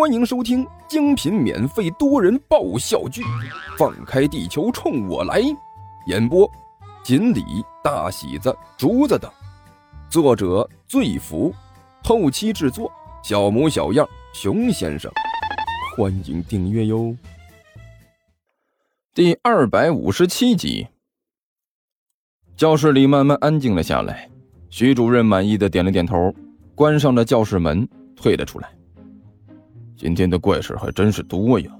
[0.00, 3.20] 欢迎收听精品免费多人爆笑剧
[3.76, 5.42] 《放开地球冲我来》，
[6.06, 6.50] 演播：
[7.04, 7.44] 锦鲤、
[7.84, 9.30] 大喜子、竹子等，
[10.08, 11.54] 作者：醉福，
[12.02, 12.90] 后期制作：
[13.22, 15.12] 小模小样、熊先生。
[15.94, 17.14] 欢迎订阅哟。
[19.12, 20.86] 第二百五十七集，
[22.56, 24.30] 教室里慢慢安静了下来。
[24.70, 26.34] 徐主任满意的点了点头，
[26.74, 27.86] 关上了教室门，
[28.16, 28.70] 退了出来。
[30.00, 31.70] 今天的怪事还真是多呀，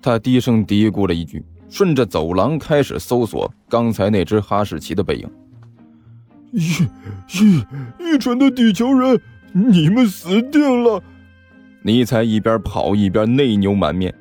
[0.00, 5.28] 他低声嘀咕了一句，顺着走廊开始搜索刚才那只哈士奇的背影。
[6.52, 6.60] 愚
[7.40, 7.64] 愚
[7.98, 9.20] 愚蠢的地球人，
[9.52, 11.02] 你们死定了！
[11.82, 14.14] 尼采一边跑一边内牛满面，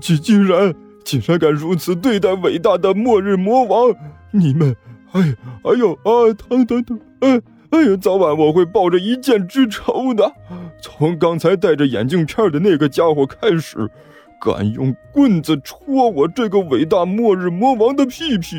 [0.00, 3.94] 竟竟然竟然敢如此对待伟大的末日魔王！
[4.32, 4.74] 你们，
[5.12, 5.20] 哎
[5.62, 6.98] 哎呦啊，疼疼疼！
[7.20, 7.40] 哎
[7.72, 10.30] 哎呀，早晚我会报着一箭之仇的。
[10.80, 13.90] 从刚才戴着眼镜片的那个家伙开始，
[14.40, 18.56] 敢用棍子戳我这个伟大末日魔王的屁屁，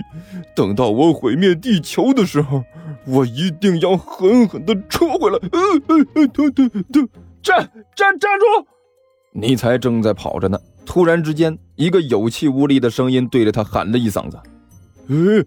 [0.56, 2.64] 等到我毁灭地球的时候，
[3.06, 5.38] 我一定要狠狠的戳回来！
[5.52, 7.10] 呃呃呃，疼疼疼！
[7.42, 8.68] 站站站住！
[9.34, 14.40] 尼才正在跑着呢，突然之间，一个有气无力的声音对着他喊了一嗓子
[15.08, 15.46] ：“嗯！”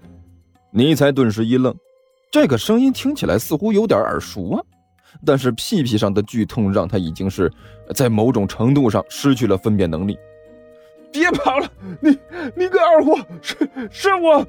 [0.71, 1.75] 尼才顿时一愣，
[2.37, 4.63] 这个声音听起来似乎有点耳熟啊。
[5.25, 7.51] 但是屁屁上的剧痛让他已经是
[7.95, 10.19] 在某种程度上失去了分辨能力。
[11.11, 11.67] 别跑了，
[11.99, 12.11] 你
[12.55, 13.57] 你个二货，是
[13.91, 14.47] 是我。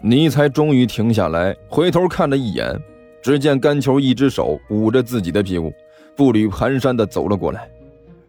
[0.00, 2.80] 尼才终于停下来，回头看了一眼，
[3.20, 5.72] 只见甘球一只手捂着自己的屁股，
[6.14, 7.68] 步履蹒跚的走了过来。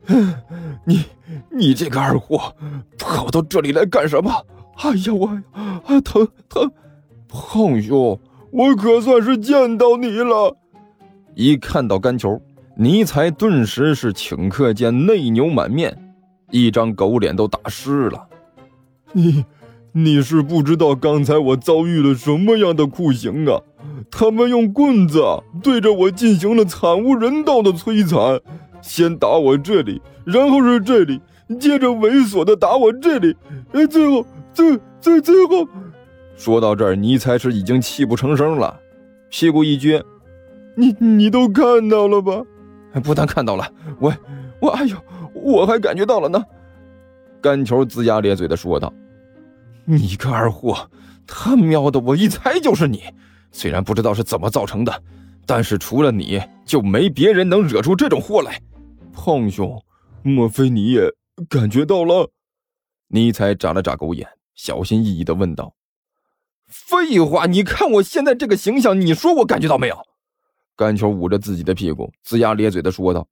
[0.84, 1.06] 你
[1.52, 2.52] 你这个二货，
[2.98, 4.32] 跑到这里来干什么？
[4.78, 6.72] 哎呀我啊疼疼！
[7.28, 8.20] 胖兄，
[8.52, 10.58] 我可算是见到你了。
[11.34, 12.42] 一看到干球，
[12.78, 16.14] 尼才顿时是顷刻间内牛满面，
[16.52, 18.28] 一张狗脸都打湿了。
[19.12, 19.46] 你，
[19.92, 23.62] 你是不知道刚才我遭遇了什么样的酷刑啊！
[24.12, 25.22] 他们用棍子
[25.62, 28.40] 对着我进行了惨无人道的摧残，
[28.82, 31.20] 先打我这里，然后是这里，
[31.60, 33.36] 接着猥琐的打我这里，
[33.74, 35.68] 哎，最后，最最最后，
[36.36, 38.80] 说到这儿，尼才是已经泣不成声了，
[39.30, 40.04] 屁股一撅。
[40.76, 42.44] 你你都看到了吧？
[43.04, 43.70] 不但看到了，
[44.00, 44.14] 我
[44.60, 44.98] 我哎呦，
[45.34, 46.44] 我还感觉到了呢。
[47.42, 48.92] 干球龇牙咧嘴的说道
[49.86, 50.90] ：“你个二货，
[51.28, 53.04] 他喵的，我一猜就是你。
[53.52, 55.04] 虽然不知道是怎么造成的，
[55.46, 58.60] 但是除了你就没别人能惹出这种祸来。”
[59.14, 59.82] 胖兄，
[60.24, 61.10] 莫非你也
[61.48, 62.30] 感觉到了？
[63.08, 65.74] 尼采眨了眨狗眼，小心翼翼的问道
[66.68, 69.98] ：“废话，你看我现在这个形象，你说我感觉到没有？”
[70.76, 73.28] 甘球捂着自己的屁股，龇牙咧嘴的说道：“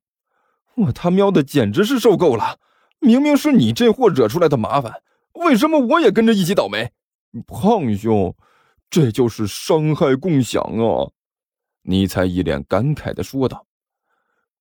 [0.76, 2.58] 我他喵的简直是受够了！
[3.00, 5.02] 明明是你这货惹出来的麻烦，
[5.34, 6.90] 为什么我也跟着一起倒霉？”
[7.46, 8.34] 胖兄，
[8.88, 11.10] 这就是伤害共享啊！
[11.82, 13.66] 尼才一脸感慨的说道：“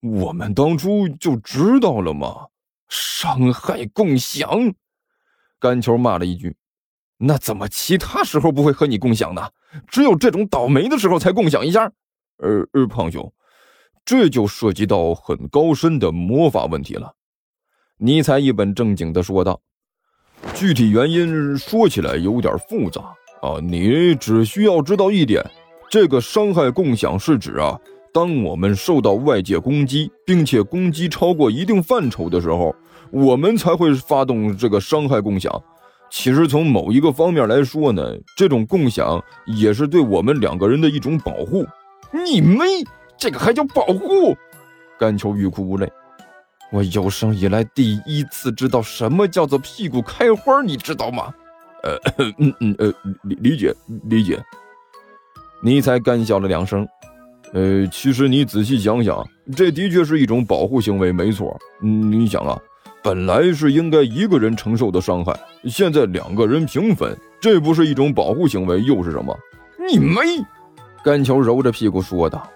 [0.01, 2.47] 我们当初就知道了吗？
[2.89, 4.73] 伤害共享！”
[5.57, 6.53] 甘球骂了一句
[7.17, 9.49] ：“那怎么其他时候不会和你共享呢？
[9.87, 11.91] 只有这种倒霉的时候才共享一下？”
[12.37, 13.31] 呃呃，胖兄，
[14.03, 17.13] 这就涉及到很高深的魔法问题了。
[17.97, 19.61] 尼采一本正经的说道
[20.53, 23.01] ：“具体原因说起来有点复杂
[23.41, 25.41] 啊，你只需要知道一点：
[25.89, 27.79] 这个伤害共享是指啊，
[28.11, 32.75] 当我们受到外界攻击，并且攻击超过一定范畴的时候，
[33.11, 35.63] 我们才会发动这个伤害共享。
[36.15, 41.65] 其实从某一个方面来说呢，这种共享也是对我们两个人的一种保护。”
[42.13, 42.65] 你妹！
[43.17, 44.37] 这个还叫保护？
[44.99, 45.91] 甘球欲哭无泪。
[46.71, 51.33] 我有生以来第一次知道什么叫做屁股开花，你知道吗？
[51.81, 51.97] 呃，
[52.37, 53.73] 嗯嗯呃，理理解
[54.03, 54.39] 理解。
[55.63, 56.87] 尼才干笑了两声。
[57.53, 61.59] 呃，其实你仔细想想，这的确是一种保护行为，没错。
[61.81, 62.59] 嗯，你想啊，
[63.03, 69.37] 本来是应该一个人承受的伤害，现在两个人平分，这不是一种保护行为又是什么？
[69.77, 70.21] 你妹！
[71.03, 72.49] 甘球揉着屁股说道：“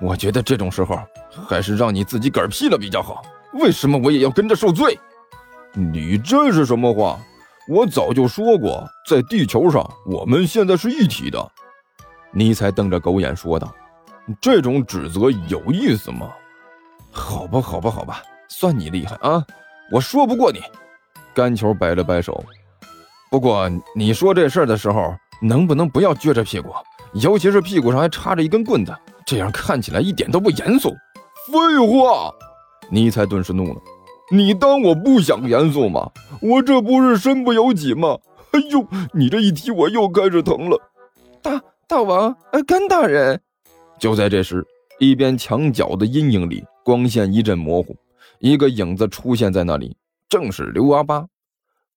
[0.00, 0.96] 我觉得这种时候
[1.48, 3.24] 还是让你自己嗝屁了比较好。
[3.54, 4.96] 为什么我也要跟着受罪？
[5.72, 7.18] 你这是什么话？
[7.68, 11.50] 我早就说过，在地球上我们现在是一体的。”
[12.30, 13.74] 尼才瞪着狗眼说道
[14.40, 16.30] ：“这种指责有意思吗
[17.10, 19.44] ？”“好吧，好吧，好吧，算你厉害啊！
[19.90, 20.60] 我说不过你。”
[21.34, 22.44] 甘球摆了摆手。
[23.30, 26.70] 不过你说这事儿的时候，能不能不要撅着屁股？
[27.14, 28.94] 尤其是屁股上还插着一根棍子，
[29.26, 30.90] 这样看起来一点都不严肃。
[31.50, 32.32] 废话！
[32.90, 33.80] 尼才顿时怒了
[34.30, 36.10] ：“你当我不想严肃吗？
[36.40, 38.16] 我这不是身不由己吗？
[38.52, 40.78] 哎呦，你这一踢我又开始疼了。”
[41.42, 43.40] 大大王，呃，甘大人。
[43.98, 44.64] 就在这时，
[44.98, 47.96] 一边墙角的阴影里，光线一阵模糊，
[48.38, 49.96] 一个影子出现在那里，
[50.28, 51.28] 正是刘阿八。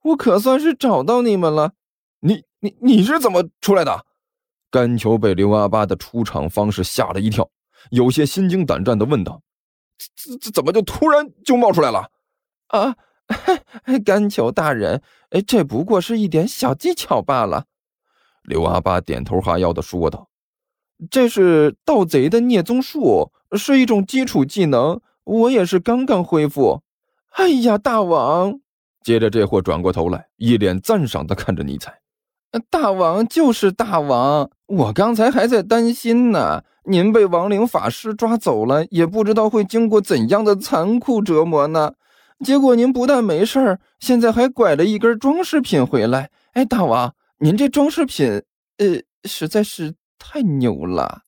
[0.03, 1.73] 我可算是找到你们了。
[2.21, 4.05] 你你你是怎么出来的？
[4.71, 7.49] 甘球被刘阿八的出场方式吓了一跳，
[7.91, 9.41] 有些心惊胆战的问道
[10.15, 12.11] ：“这这怎么就突然就冒出来了？”
[12.67, 12.95] 啊，
[14.05, 15.01] 甘球大人，
[15.31, 17.65] 哎这不过是一点小技巧罢了。
[18.43, 20.29] 刘阿八点头哈腰的说道
[21.09, 26.81] ：“这是盗贼的聂宗术，是一种基础技能，我也是刚刚恢复。”
[27.37, 28.59] 哎呀，大王！
[29.03, 31.99] 接着这货转过头来，一脸赞赏的看着尼采。
[32.69, 36.63] 大王就是大王，我刚才还在担心呢。
[36.85, 41.93] 您被亡灵法师抓走了，也不知道会经过怎样的残酷折磨呢。
[42.43, 46.31] 结果您不但没事儿，现在还拐了一根装饰品回来。
[46.53, 48.41] 哎，大王，您这装饰品，
[48.77, 51.21] 呃，实在是太牛了。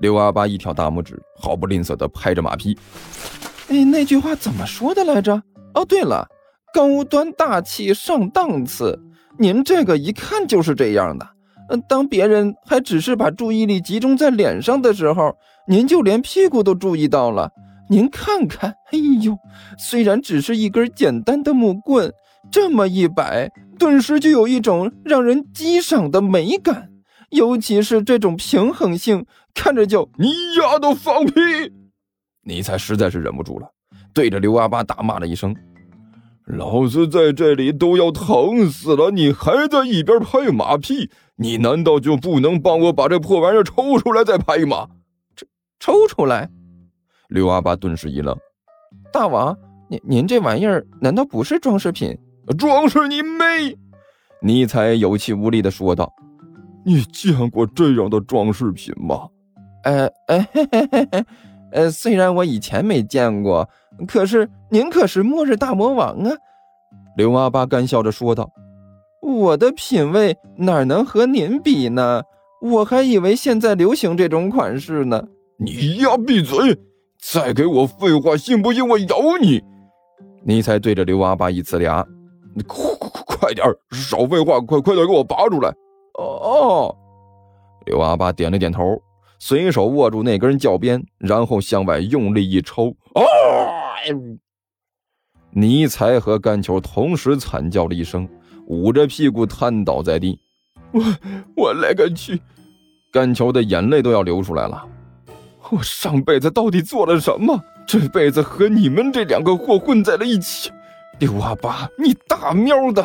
[0.00, 2.76] 刘阿八一挑大拇指，毫不吝啬地拍着马屁。
[3.68, 5.42] 哎，那句话怎么说的来着？
[5.74, 6.26] 哦，对了，
[6.74, 8.98] 高端大气上档次。
[9.38, 11.26] 您这个一看就是这样的，
[11.68, 15.36] 嗯，当别人还只是把注意力集中在脸上的时候，
[15.68, 17.50] 您就连屁股都注意到了。
[17.88, 19.36] 您看看，哎呦，
[19.78, 22.12] 虽然只是一根简单的木棍，
[22.50, 26.88] 这么一摆，顿时就有一种让人激赏的美感，
[27.30, 29.24] 尤其是这种平衡性，
[29.54, 30.10] 看着就……
[30.18, 31.32] 你丫的放屁！
[32.42, 33.68] 尼才实在是忍不住了，
[34.12, 35.54] 对着刘阿八大骂了一声。
[36.46, 41.10] 老子在这里都要疼死了，你还在一边拍马屁？
[41.36, 44.88] 你难道就不能帮我把这破玩意儿抽出来再拍吗？
[45.36, 45.46] 抽
[45.78, 46.50] 抽出来？
[47.28, 48.36] 刘阿八顿时一愣。
[49.12, 49.56] 大王，
[49.88, 52.18] 您您这玩意儿难道不是装饰品？
[52.58, 53.78] 装饰你妹！
[54.42, 56.12] 尼采有气无力的说道
[56.84, 59.28] ：“你见过这样的装饰品吗？”
[59.84, 60.46] 呃呃
[61.72, 63.68] 呃，虽然我以前没见过。
[64.08, 66.32] 可是您可是末日大魔王啊！
[67.18, 68.50] 刘阿八干笑着说道
[69.20, 72.22] ：“我的品味哪能和您比呢？
[72.62, 75.22] 我还以为现在流行这种款式呢。”
[75.58, 76.78] 你丫闭嘴！
[77.20, 79.60] 再给我废话，信不信我咬你？
[80.44, 82.02] 你才对着刘阿八一呲牙
[82.56, 82.80] ：“你快
[83.26, 85.70] 快点，少废话，快快点给我拔出来！”
[86.20, 86.96] 哦，
[87.86, 89.00] 刘阿八点了点头，
[89.38, 93.22] 随手握住那根教鞭，然后向外用力一抽，啊！
[95.52, 98.28] 尼才和甘球同时惨叫了一声，
[98.66, 100.38] 捂着屁股瘫倒在地。
[100.92, 101.02] 我
[101.56, 102.40] 我勒个去！
[103.12, 104.86] 甘球的眼泪都要流出来了。
[105.70, 107.60] 我上辈子到底做了什么？
[107.86, 110.70] 这辈子和你们这两个货混在了一起。
[111.18, 113.04] 刘阿八，你大喵的！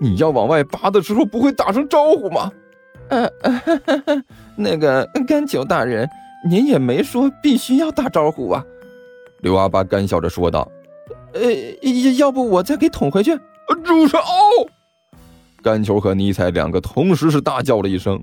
[0.00, 2.50] 你要往外拔的时候不会打声招呼吗？
[3.08, 3.30] 呃，
[4.56, 6.08] 那个甘球大人，
[6.48, 8.64] 您也没说必须要打招呼啊。
[9.40, 10.66] 刘阿八干笑着说道
[11.34, 13.38] ：“呃，要不我再给捅回去？”
[13.84, 14.18] 住手！
[15.62, 18.22] 甘球和尼采两个同时是大叫了一声：“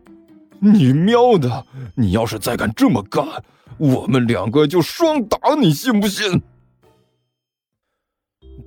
[0.59, 1.65] 你喵的！
[1.95, 3.23] 你要是再敢这么干，
[3.77, 6.41] 我们两个就双打，你信不信？”